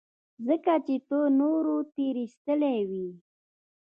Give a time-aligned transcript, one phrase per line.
[0.47, 3.07] ځکه چې ته نورو تېرايستلى وې.